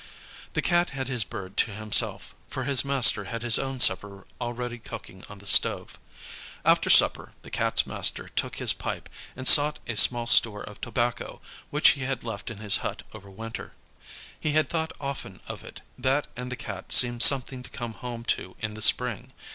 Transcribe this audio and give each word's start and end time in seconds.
The 0.53 0.63
Cat 0.63 0.89
had 0.97 1.07
his 1.09 1.23
bird 1.23 1.57
to 1.57 1.69
himself, 1.69 2.33
for 2.49 2.63
his 2.63 2.83
master 2.83 3.25
had 3.25 3.43
his 3.43 3.59
own 3.59 3.79
supper 3.79 4.25
already 4.41 4.79
cooking 4.79 5.23
on 5.29 5.37
the 5.37 5.45
stove. 5.45 5.99
After 6.65 6.89
supper 6.89 7.33
the 7.43 7.51
Cat's 7.51 7.85
master 7.85 8.27
took 8.29 8.55
his 8.55 8.73
pipe, 8.73 9.09
and 9.35 9.47
sought 9.47 9.77
a 9.85 9.95
small 9.95 10.25
store 10.25 10.63
of 10.63 10.81
tobacco 10.81 11.39
which 11.69 11.89
he 11.89 12.01
had 12.01 12.23
left 12.23 12.49
in 12.49 12.57
his 12.57 12.77
hut 12.77 13.03
over 13.13 13.29
winter. 13.29 13.73
He 14.39 14.53
had 14.53 14.69
thought 14.69 14.91
often 14.99 15.39
of 15.47 15.63
it; 15.63 15.81
that 15.99 16.25
and 16.35 16.51
the 16.51 16.55
Cat 16.55 16.91
seemed 16.91 17.21
something 17.21 17.61
to 17.61 17.69
come 17.69 17.93
home 17.93 18.23
to 18.23 18.55
in 18.59 18.73
the 18.73 18.81
spring. 18.81 19.33